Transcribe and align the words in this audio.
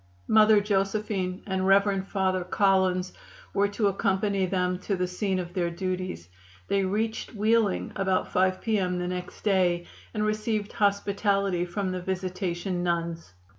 Mother 0.27 0.59
Josephine 0.61 1.43
and 1.45 1.67
Rev. 1.67 2.07
Father 2.07 2.43
Collins 2.43 3.13
were 3.53 3.67
to 3.67 3.85
accompany 3.89 4.47
them 4.47 4.79
to 4.79 4.95
the 4.95 5.05
scene 5.05 5.37
of 5.37 5.53
their 5.53 5.69
duties. 5.69 6.27
They 6.67 6.83
reached 6.83 7.35
Wheeling 7.35 7.91
about 7.95 8.27
5 8.31 8.61
P. 8.61 8.79
M. 8.79 8.97
the 8.97 9.07
next 9.07 9.43
day, 9.43 9.85
and 10.15 10.23
received 10.25 10.73
hospitality 10.73 11.65
from 11.65 11.91
the 11.91 12.01
Visitation 12.01 12.81
Nuns. 12.81 13.35